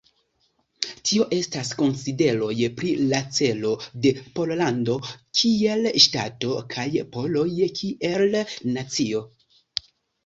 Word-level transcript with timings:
Tio 1.09 1.25
estas 1.35 1.67
konsideroj 1.81 2.55
pri 2.79 2.93
la 3.11 3.19
celo 3.39 3.73
de 4.05 4.13
Pollando 4.39 4.95
kiel 5.41 5.87
ŝtato 6.07 6.57
kaj 6.75 6.89
poloj 7.17 7.47
kiel 7.83 8.39
nacio. 8.79 9.25